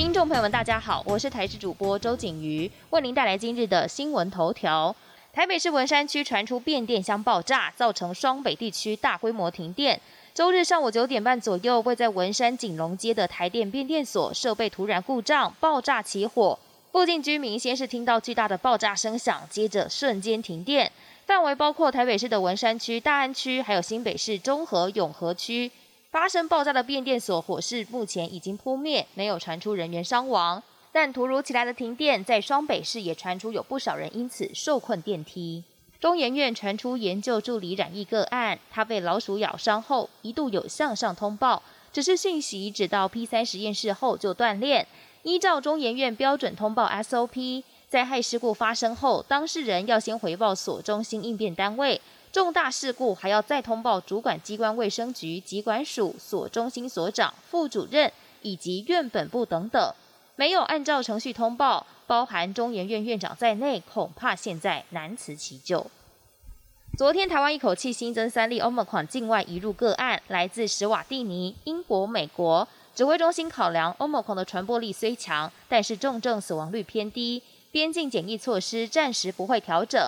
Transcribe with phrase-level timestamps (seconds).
[0.00, 4.96] 听众朋友们，大家好，我是台视主播周景瑜，为您带来今日的新闻头条。
[5.30, 10.00] 台北市文山区传出变电箱爆炸，造成双北地区大规模停电。
[10.32, 16.58] 周日上午九点半左右，位在文山景隆街的台电变电所设备突然故障，爆炸起火。
[16.90, 20.90] 附近居民先是听到巨大的爆炸声响，接着瞬间停电，
[21.26, 25.70] 范围包括台北市的文山区、大安区，还有新北市中和、永和区。
[26.10, 30.60] 发生爆炸的变电所火势目前已经扑灭，没有传出人员伤亡。
[30.90, 35.62] 但突如其来的停电，在双北市也传出有不少人因此受困电梯。
[36.00, 44.84] 中研院传出研究助理染疫个案，他被老鼠咬伤后一度有向上通报，只是讯息直到 P 三实验室后就断链。
[45.22, 52.00] 依照中研院标准通报 SOP，灾害事故发生后，当事人要先回报所中心应变单位。
[52.32, 59.92] 重大事故还要再通报主管机关卫生局、疾管署、所中心所长、副主任以及院本部等等，
[60.36, 65.90] 没有按照程序通报，包含中研院院长在内，恐怕现在难辞其咎。
[66.96, 72.68] 昨天台湾一口气新增三例 Omicron 境外移入个案，来自史瓦蒂尼、英国、美国。
[72.94, 80.00] 指挥中心考量 Omicron 的传播力虽强，但是重症死亡率偏低，边境检疫措施暂时不会调整。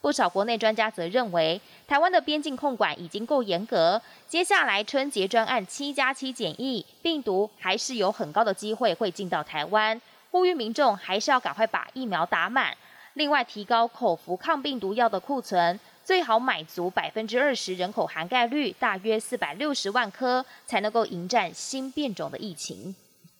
[0.00, 12.76] 不少国内专家则认为，台湾的边境控管已经够严格，接下来春节专案七加七检疫，病毒还是有很高的机会会进到台湾，呼吁民众还是要赶快把疫苗打满。
[13.14, 22.94] 另外，提高口服抗病毒药的库存，最好买足百分之二十人口涵盖率，大约四百六十万颗，才能够迎战新变种的疫情。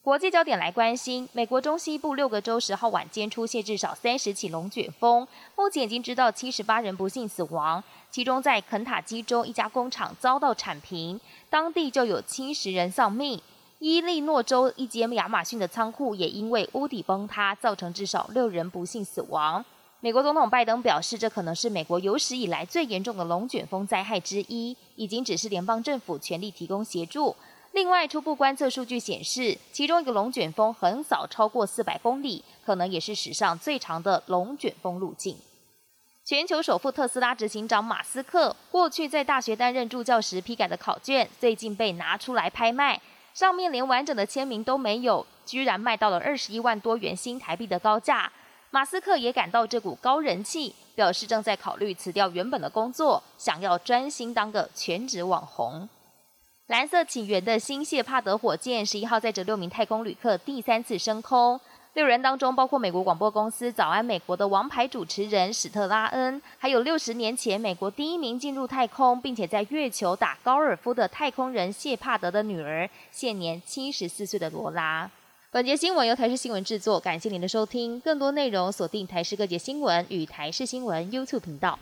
[0.09, 11.20] 国际焦点来关心，美国中西部六个州十号晚间出现至少三十起龙卷风，目前已经知道七十八人不幸死亡，其中在肯塔基州一家工厂遭到铲平，
[11.51, 13.39] 当地就有七十人丧命。
[13.81, 19.63] 伊利诺州一间亚马逊的仓库也因为屋顶崩塌，造成至少六人不幸死亡。
[20.01, 27.36] 美国总统拜登表示，这可能是美国有史以来最严重的龙卷风灾害之一，已经指示联邦政府全力提供协助。
[27.78, 35.36] 另外，初步观测数据显示，其中一个龙卷风横扫超过四百公里，可能也是史上最长的龙卷风路径。
[36.24, 43.00] 全球首富特斯拉执行长马斯克，过去在大学担任助教时批改的考卷，最近被拿出来拍卖，
[43.33, 48.33] 上面连完整的签名都没有，居然卖到了二十一万多元新台币的高价。
[48.70, 55.89] 马斯克也感到这股高人气，表示正在考虑辞掉原本的工作，想要专心当个全职网红。
[56.68, 61.58] 蓝色起源的新谢帕德火箭十一号载着六名太空旅客第三次升空，
[61.95, 75.11] 六人当中包括美国广播公司《早安美国》的王牌主持人史特拉恩，还有六十年前美国第一名进入太空并且在月球打高尔夫的太空人谢帕德的女儿，现年七十四岁的罗拉。
[75.51, 77.98] 本节新闻由台视新闻制作，感谢您的收听。
[78.01, 81.78] 更多内容锁定台视各节新闻与台视新闻 YouTube 频道。